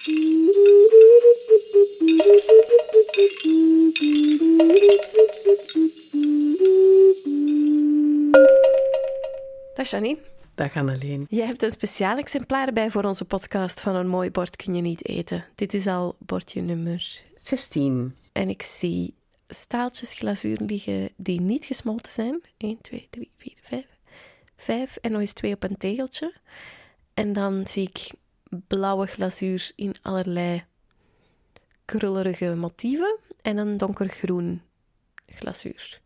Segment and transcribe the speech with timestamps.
[0.00, 0.12] Dag
[9.90, 10.18] Janine.
[10.54, 11.26] Dag Annelien.
[11.28, 14.82] Je hebt een speciaal exemplaar bij voor onze podcast van Een mooi bord kun je
[14.82, 15.44] niet eten.
[15.54, 18.16] Dit is al bordje nummer 16.
[18.32, 19.14] En ik zie
[19.48, 22.42] staaltjes glazuur liggen die niet gesmolten zijn.
[22.56, 23.84] 1, 2, 3, 4, 5.
[24.56, 26.34] 5 en nog eens twee op een tegeltje.
[27.14, 28.10] En dan zie ik
[28.50, 30.64] blauwe glazuur in allerlei
[31.84, 34.62] krullerige motieven en een donkergroen
[35.26, 36.00] glazuur.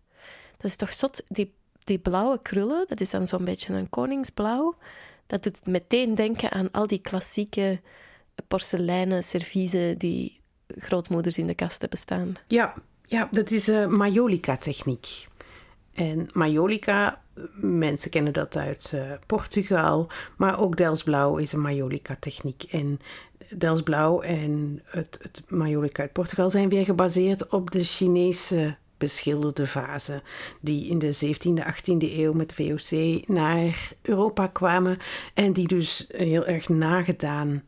[0.56, 4.76] Dat is toch zot, die, die blauwe krullen, dat is dan zo'n beetje een koningsblauw.
[5.26, 7.80] Dat doet meteen denken aan al die klassieke
[8.48, 12.34] porseleinen serviezen die grootmoeders in de kast hebben staan.
[12.48, 12.74] Ja,
[13.04, 15.26] ja dat is uh, Majolica-techniek.
[15.94, 17.20] En Majolica,
[17.60, 22.62] mensen kennen dat uit uh, Portugal, maar ook Delsblauw is een Majolica-techniek.
[22.62, 23.00] En
[23.56, 30.22] Delsblauw en het, het Majolica uit Portugal zijn weer gebaseerd op de Chinese beschilderde vazen
[30.60, 34.98] die in de 17e, 18e eeuw met VOC naar Europa kwamen
[35.34, 37.62] en die dus heel erg nagedaan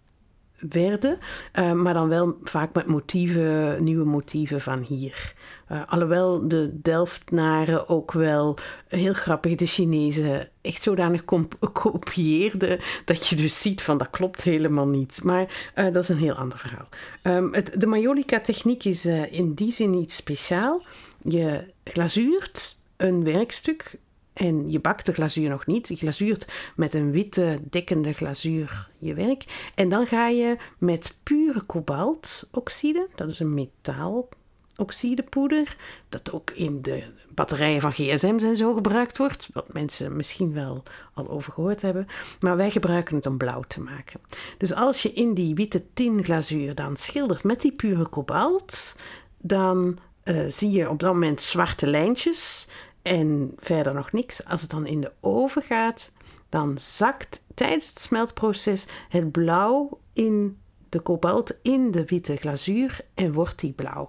[0.59, 1.19] werden,
[1.59, 5.35] uh, maar dan wel vaak met motieven, nieuwe motieven van hier.
[5.73, 8.57] Uh, alhoewel de Delftnaren ook wel
[8.89, 11.25] heel grappig de Chinezen echt zodanig
[11.73, 15.21] kopieerden dat je dus ziet van dat klopt helemaal niet.
[15.23, 16.89] Maar uh, dat is een heel ander verhaal.
[17.23, 20.83] Um, het, de Majolica-techniek is in die zin iets speciaal.
[21.23, 23.99] Je glazuurt een werkstuk
[24.37, 25.89] en je bakt de glazuur nog niet.
[25.89, 29.71] Je glazuurt met een witte dekkende glazuur je werk.
[29.75, 35.77] En dan ga je met pure kobaltoxide, dat is een metaaloxidepoeder,
[36.09, 37.03] dat ook in de
[37.35, 40.83] batterijen van gsm's en zo gebruikt wordt, wat mensen misschien wel
[41.15, 42.07] al over gehoord hebben.
[42.41, 44.21] Maar wij gebruiken het om blauw te maken.
[44.59, 48.97] Dus als je in die witte tin glazuur dan schildert met die pure kobalt,
[49.39, 52.69] dan uh, zie je op dat moment zwarte lijntjes
[53.07, 54.45] en verder nog niks.
[54.45, 56.13] Als het dan in de oven gaat,
[56.49, 60.59] dan zakt tijdens het smeltproces het blauw in
[60.89, 64.07] de kobalt in de witte glazuur en wordt die blauw.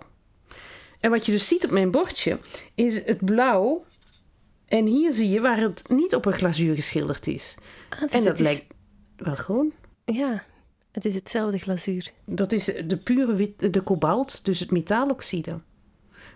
[0.99, 2.39] En wat je dus ziet op mijn bordje
[2.75, 3.85] is het blauw.
[4.65, 7.57] En hier zie je waar het niet op een glazuur geschilderd is.
[7.89, 8.67] Ah, dus en dat is- lijkt
[9.15, 9.71] wel gewoon.
[10.05, 10.43] Ja,
[10.91, 12.11] het is hetzelfde glazuur.
[12.25, 15.59] Dat is de pure wit, de kobalt, dus het metaaloxide.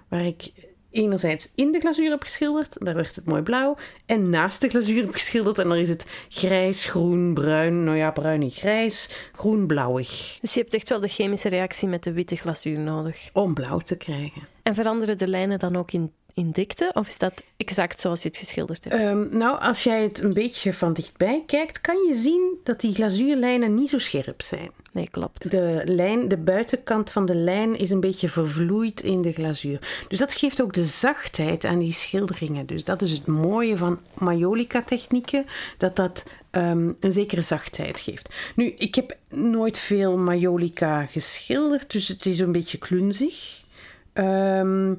[0.07, 0.51] Waar ik
[0.91, 3.77] enerzijds in de glazuur heb geschilderd, daar werd het mooi blauw.
[4.05, 7.83] En naast de glazuur heb geschilderd en daar is het grijs, groen, bruin.
[7.83, 10.37] Nou ja, bruin niet grijs, groen, blauwig.
[10.41, 13.29] Dus je hebt echt wel de chemische reactie met de witte glazuur nodig.
[13.33, 14.47] Om blauw te krijgen.
[14.63, 16.91] En veranderen de lijnen dan ook in, in dikte?
[16.93, 18.95] Of is dat exact zoals je het geschilderd hebt?
[18.95, 22.93] Ehm, nou, als jij het een beetje van dichtbij kijkt, kan je zien dat die
[22.93, 24.71] glazuurlijnen niet zo scherp zijn.
[24.93, 25.51] Nee, klopt.
[25.51, 30.05] De, lijn, de buitenkant van de lijn is een beetje vervloeid in de glazuur.
[30.07, 32.65] Dus dat geeft ook de zachtheid aan die schilderingen.
[32.65, 35.45] Dus dat is het mooie van Majolica-technieken,
[35.77, 38.35] dat dat ehm, een zekere zachtheid geeft.
[38.55, 43.63] Nu, ik heb nooit veel Majolica geschilderd, dus het is een beetje klunzig.
[44.13, 44.93] Ehm,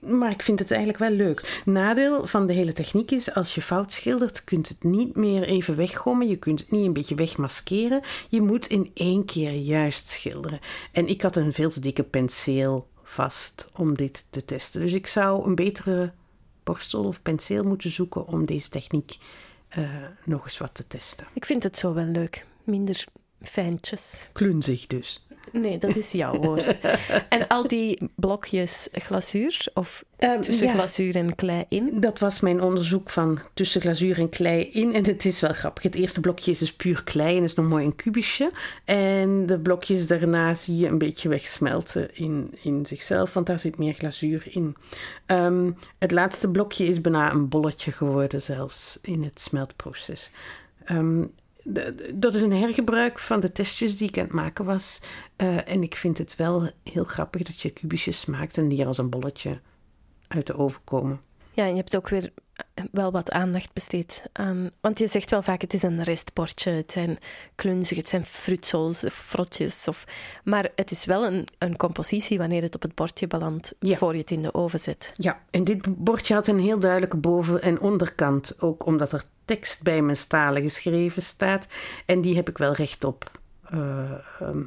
[0.00, 1.62] maar ik vind het eigenlijk wel leuk.
[1.64, 5.76] Nadeel van de hele techniek is, als je fout schildert, kunt het niet meer even
[5.76, 6.28] weggommen.
[6.28, 8.00] Je kunt het niet een beetje wegmaskeren.
[8.28, 10.60] Je moet in één keer juist schilderen.
[10.92, 14.80] En ik had een veel te dikke penseel vast om dit te testen.
[14.80, 16.12] Dus ik zou een betere
[16.62, 19.18] borstel of penseel moeten zoeken om deze techniek
[19.68, 19.88] eh,
[20.24, 21.26] nog eens wat te testen.
[21.32, 22.46] Ik vind het zo wel leuk.
[22.64, 23.04] Minder
[23.42, 24.28] fijntjes.
[24.32, 25.26] Klunzig dus.
[25.52, 26.80] Nee, dat is jouw woord.
[27.28, 30.72] en al die blokjes glazuur, of Ehm, tussen ja.
[30.72, 32.00] glazuur en klei in.
[32.00, 34.94] Dat was mijn onderzoek van tussen glazuur en klei in.
[34.94, 35.82] En het is wel grappig.
[35.82, 38.50] Het eerste blokje is dus puur klei en is nog mooi een kubusje.
[38.84, 43.78] En de blokjes daarna zie je een beetje wegsmelten in, in zichzelf, want daar zit
[43.78, 44.76] meer glazuur in.
[45.26, 50.30] Ehm, het laatste blokje is bijna een bolletje geworden, zelfs in het smeltproces.
[50.84, 50.92] D-
[52.14, 55.00] dat is een hergebruik van de testjes die ik aan het maken was.
[55.36, 58.86] Eh, en ik vind het wel heel grappig dat je kubusjes maakt en die er
[58.86, 59.60] als een bolletje
[60.28, 61.20] uit de oven komen.
[61.52, 62.32] Ja, je hebt ook weer
[62.92, 64.70] wel wat aandacht besteed aan...
[64.80, 67.18] Want je zegt wel vaak, het is een restbordje, het zijn
[67.54, 69.88] klunzig, het zijn frutsels, of frotjes.
[69.88, 70.04] Of...
[70.44, 73.96] Maar het is wel een, een compositie wanneer het op het bordje belandt, Ja.
[73.96, 75.10] voor je het in de oven zet.
[75.14, 78.54] Ja, en dit bordje had een heel duidelijke boven- en onderkant.
[78.62, 81.68] Ook omdat er tekst bij mijn stalen geschreven staat.
[82.06, 83.30] En die heb ik wel rechtop
[83.70, 84.62] eh ehm,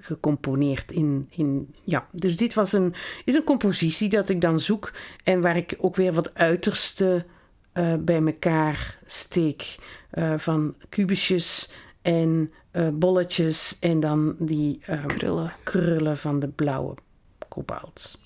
[0.00, 1.74] gecomponeerd in, in...
[1.82, 2.94] Ja, dus dit was een,
[3.24, 4.92] is een compositie dat ik dan zoek.
[5.24, 7.24] En waar ik ook weer wat uiterste
[7.72, 9.76] eh, bij elkaar steek.
[10.10, 11.70] eh, van kubusjes
[12.02, 15.52] en eh, bolletjes en dan die ehm, Krullen.
[15.62, 16.94] krullen van de blauwe
[17.48, 18.18] kobalt.